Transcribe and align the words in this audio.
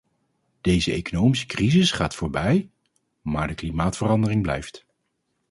Deze 0.61 0.91
economische 0.93 1.45
crisis 1.45 1.91
gaat 1.91 2.15
voorbij, 2.15 2.69
maar 3.21 3.47
de 3.47 3.55
klimaatverandering 3.55 4.41
blijft. 4.41 4.85